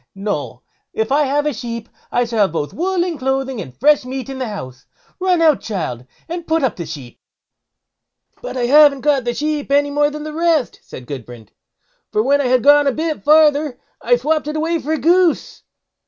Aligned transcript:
No! 0.15 0.63
if 0.93 1.11
I 1.11 1.25
have 1.25 1.45
a 1.45 1.53
sheep, 1.53 1.87
I 2.11 2.25
shall 2.25 2.39
have 2.39 2.51
both 2.51 2.73
wool 2.73 3.03
and 3.05 3.19
clothing, 3.19 3.61
and 3.61 3.79
fresh 3.79 4.03
meat 4.03 4.29
in 4.29 4.39
the 4.39 4.47
house. 4.47 4.87
Run 5.19 5.43
out, 5.43 5.61
child, 5.61 6.07
and 6.27 6.47
put 6.47 6.63
up 6.63 6.75
the 6.75 6.87
sheep." 6.87 7.19
"But 8.41 8.57
I 8.57 8.65
haven't 8.65 9.01
got 9.01 9.25
the 9.25 9.35
sheep 9.35 9.71
any 9.71 9.91
more 9.91 10.09
than 10.09 10.23
the 10.23 10.33
rest", 10.33 10.79
said 10.81 11.05
Gudbrand; 11.05 11.51
"for 12.11 12.23
when 12.23 12.41
I 12.41 12.47
had 12.47 12.63
gone 12.63 12.87
a 12.87 12.91
bit 12.91 13.23
farther, 13.23 13.77
I 14.01 14.15
swopped 14.15 14.47
it 14.47 14.55
away 14.57 14.79
for 14.79 14.93
a 14.93 14.97
goose." 14.97 15.61